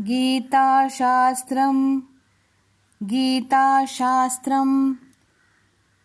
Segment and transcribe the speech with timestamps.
[0.00, 2.02] गीताशास्त्रम्।
[3.02, 4.94] गीताशास्त्रम्।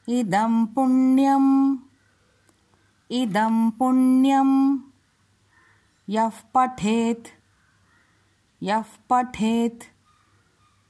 [0.09, 1.77] इदं पुण्यम्।
[3.11, 4.79] इदं पुण्यम्।
[6.09, 7.27] यः पठेत्।
[8.63, 9.83] यः पठेत्।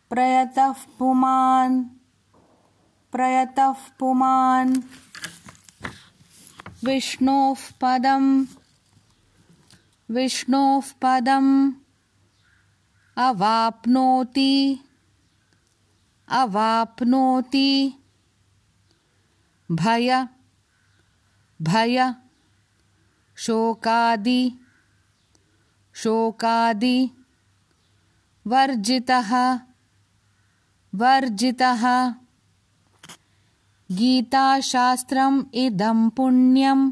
[0.10, 1.86] प्रयतः पुमान्।
[3.12, 4.82] प्रयतः पुमान्।
[6.86, 8.46] विष्णोः पदम्।
[10.12, 11.74] विष्णोः पदम्
[13.22, 14.80] अवाप्नोति।
[16.30, 17.94] अवाप्नोति।
[19.72, 20.28] भय।
[21.62, 22.16] भय।
[23.36, 24.60] शोकादि।
[25.94, 27.10] शोकादि।
[28.48, 29.60] वर्जितः।
[30.96, 32.14] वर्जितः।
[33.92, 36.92] गीताशास्त्रम् इदं पुण्यं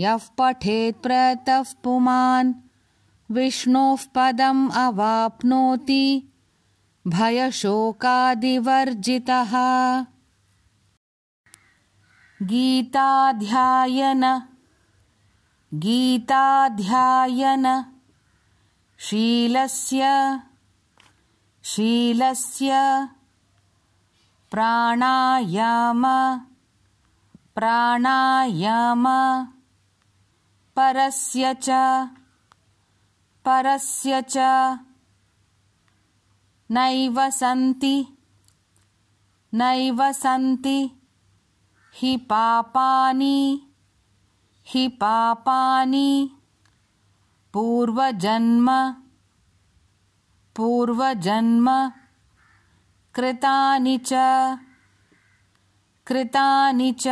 [0.00, 2.54] यः पठेत् प्रतः पुमान्
[3.30, 6.32] विष्णोः पदम् अवाप्नोति।
[7.06, 9.52] भयशोकादिवर्जितः।
[12.42, 14.42] गीताध्यायन।
[15.74, 17.84] गीताध्यायन।
[18.98, 20.04] शीलस्य।
[21.64, 22.72] शीलस्य।
[24.50, 26.02] प्राणायाम।
[27.54, 29.04] प्राणायाम।
[30.76, 31.70] परस्य च
[33.46, 34.36] परस्य च
[36.70, 37.96] नैव सन्ति
[39.52, 40.78] नैव सन्ति
[41.94, 43.38] हि पापानि
[44.66, 46.08] हि पापानि
[47.54, 48.70] पूर्वजन्म
[50.56, 51.68] पूर्वजन्म
[53.14, 54.12] कृतानि च
[56.06, 57.06] कृतानि च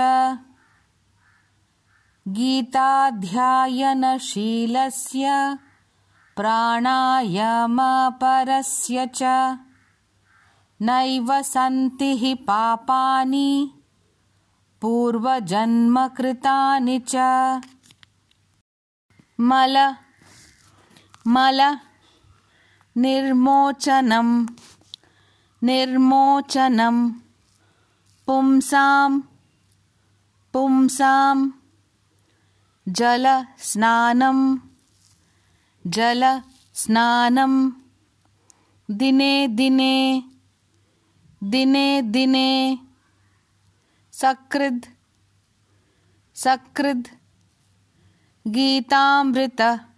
[2.27, 2.84] गीताध्यायनशीलस्य
[6.36, 9.22] प्राणायामपरस्य च।
[10.80, 13.70] नैव सन्ति हि पापानि
[14.80, 17.17] पूर्वजन्मकृतानि च।
[19.40, 19.94] मल
[21.27, 21.78] मल
[25.62, 27.12] निर्मोचनं
[28.27, 29.20] पुंसां
[30.52, 31.50] पुंसां
[32.89, 34.56] जलस्नानं
[35.86, 37.70] जलस्नानं
[38.90, 40.24] दिने दिने
[41.45, 42.78] दिने दिने।
[44.12, 44.84] सकृद्
[46.34, 47.06] सकृद्।
[48.48, 49.89] गीतामृत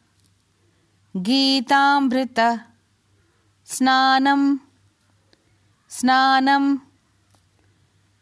[1.16, 2.66] गीतामृत।
[3.66, 4.56] स्नानं
[5.88, 6.76] स्नानं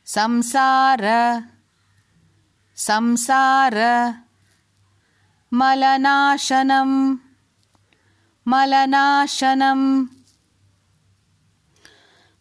[0.04, 1.02] संसार
[2.76, 3.74] संसार।
[5.52, 7.18] मलनाशनम्
[8.46, 10.06] मलनाशनं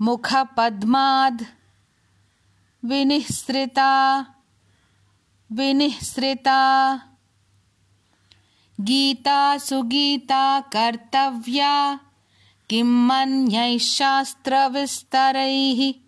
[0.00, 1.42] मुखपद्माद्।
[2.84, 4.26] विनिःसृता।
[5.52, 7.00] विनिःसृता।
[8.80, 12.00] गीता सुगीता कर्तव्या।
[12.68, 16.03] किं मन्यैः शास्त्रविस्तरैः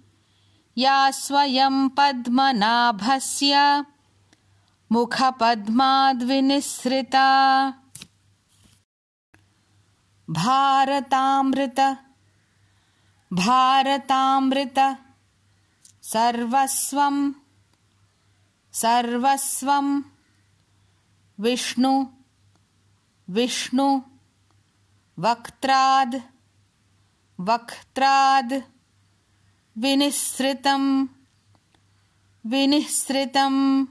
[0.78, 3.84] या स्वयं पद्मनाभस्य
[4.92, 7.26] मुखपद्माद्विनिःसृता।
[10.30, 11.80] भारतामृत
[16.02, 17.32] सर्वस्वं
[18.72, 20.02] सर्वस्वं
[21.40, 22.04] विष्णु
[23.28, 24.00] विष्णु
[25.18, 26.16] वक्त्राद्
[27.40, 28.75] वक्त्राद्
[29.78, 31.04] विनिःसृतं
[32.46, 33.84] विनिःसृतं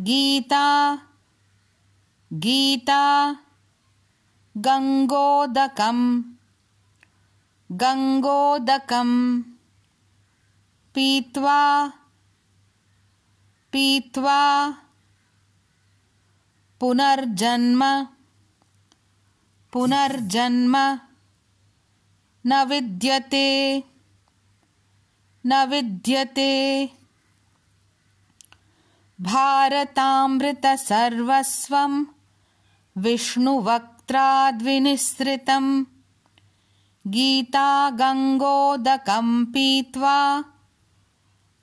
[0.00, 0.94] गीता
[2.32, 3.32] गीता।
[4.56, 6.22] गङ्गोदकं
[7.70, 9.42] गङ्गोदकं
[10.94, 11.88] पीत्वा
[13.72, 14.70] पीत्वा।
[16.80, 18.04] पुनर्जन्म
[19.72, 20.98] पुनर्जन्म।
[22.46, 23.80] न विद्यते
[25.46, 26.90] न विद्यते।
[29.20, 32.04] भारतामृतसर्वस्वं
[32.98, 35.84] विष्णुवक्त्राद्विनिःसृतं
[37.06, 40.44] गीतागङ्गोदकं पीत्वा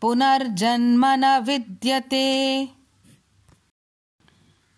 [0.02, 2.70] पुनर्जन्म न विद्यते।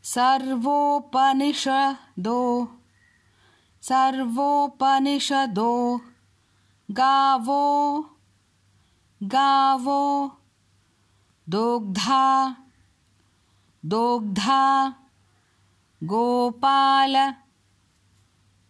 [0.03, 2.71] सर्वोपनिषदो
[3.81, 6.01] सर्वोपनिषदो
[6.91, 8.09] गावो
[9.31, 10.03] गावो
[11.47, 12.23] दोग्धा
[13.83, 14.63] दोग्धा
[16.01, 17.15] गोपाल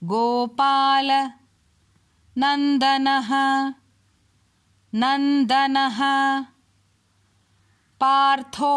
[0.02, 1.12] गोपाल
[2.36, 3.32] नन्दनः
[4.94, 6.00] नन्दनः
[8.02, 8.76] पार्थो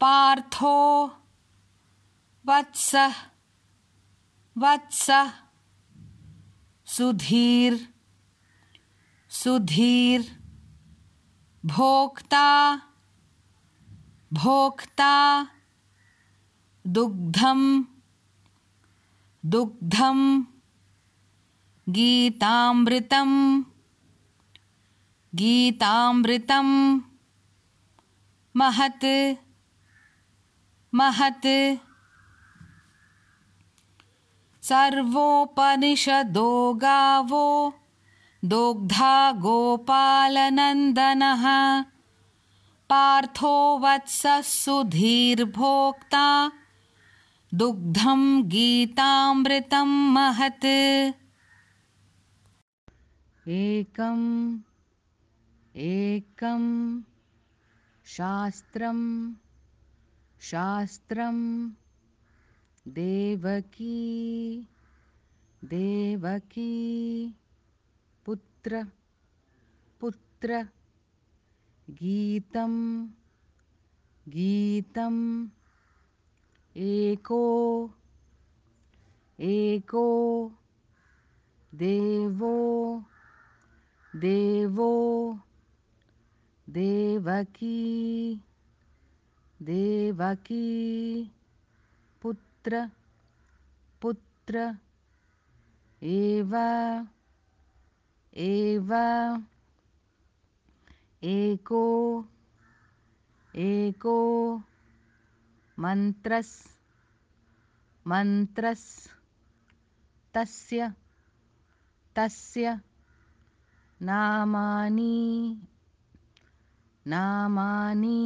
[0.00, 0.76] पार्थो
[2.44, 3.14] वत्सः
[4.56, 5.32] वत्सः
[6.86, 7.78] सुधीर्
[9.38, 10.22] सुधीर्
[11.66, 12.46] भोक्ता
[14.32, 15.12] भोक्ता
[16.86, 17.60] दुग्धं
[19.44, 20.42] दुग्धं
[21.88, 23.62] गीतामृतं
[25.32, 26.68] गीतामृतं
[28.54, 29.06] महत्
[30.94, 31.46] महत्।
[34.62, 37.48] सर्वोपनिषदो गावो
[38.44, 41.84] दोग्धा गोपालनन्दनः।
[42.90, 46.52] पार्थो वत्सः सुधीर्भोक्ता।
[47.54, 51.12] दुग्धं गीतामृतं महत्।
[53.48, 54.58] एकम्
[55.76, 57.02] एकं
[58.06, 59.32] शास्त्रं
[60.40, 61.70] शास्त्रं
[62.88, 64.66] देवकी
[65.64, 67.34] देवकी
[68.58, 68.78] पुत्र
[70.00, 70.56] पुत्र
[71.88, 72.72] गीतं
[74.26, 75.20] गीतम्
[76.76, 77.44] एको
[79.38, 80.08] एको
[81.72, 82.56] देवो
[84.12, 84.90] देवो
[86.66, 87.78] देवकी
[89.60, 90.66] देवकी
[92.22, 92.84] पुत्र
[94.02, 94.66] पुत्र
[96.02, 96.54] एव
[98.38, 98.92] एव
[101.22, 101.86] एको
[103.54, 104.18] एको
[105.78, 106.52] मन्त्रस्
[108.06, 108.86] मन्त्रस्
[110.34, 110.92] तस्य
[112.16, 112.78] तस्य
[114.00, 115.16] नामानि
[117.06, 118.22] नामानि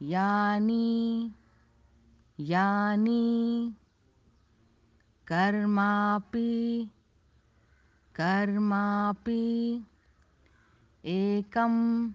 [0.00, 1.30] यानि
[2.38, 3.22] यानि
[5.26, 6.50] कर्मापि
[8.15, 9.83] कर्मापि
[11.05, 12.11] एकम्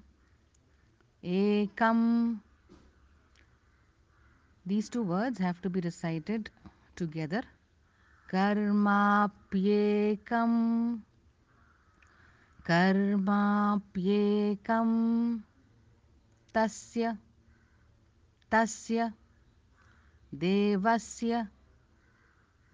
[1.24, 2.40] एकम्
[4.64, 6.48] These two words have to be recited
[6.94, 7.42] together.
[8.32, 11.00] Karmapyekam
[12.64, 15.42] Karmapyekam
[16.54, 17.18] Tasya
[18.50, 19.12] Tasya
[20.34, 21.48] Devasya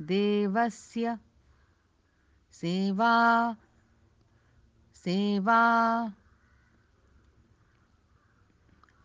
[0.00, 1.19] Devasya
[2.53, 3.55] सेवा
[4.95, 5.62] सेवा।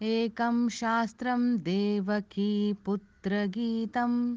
[0.03, 4.37] एकं शास्त्रं देवकीपुत्रगीतम्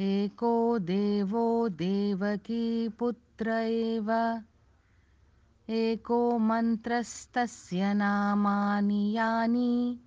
[0.00, 4.40] एको देवो देवकीपुत्र एव।
[5.68, 9.98] एको मन्त्रस्तस्य नामानि यानि।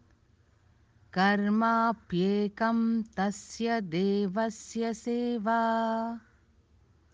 [1.13, 5.59] कर्माप्येकं तस्य देवस्य सेवा